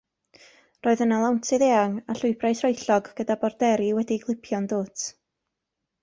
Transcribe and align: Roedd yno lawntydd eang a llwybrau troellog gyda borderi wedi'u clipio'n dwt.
Roedd 0.85 1.01
yno 1.05 1.17
lawntydd 1.23 1.65
eang 1.65 1.97
a 2.13 2.15
llwybrau 2.19 2.57
troellog 2.61 3.11
gyda 3.19 3.35
borderi 3.43 3.91
wedi'u 3.99 4.23
clipio'n 4.23 4.67
dwt. 4.73 5.05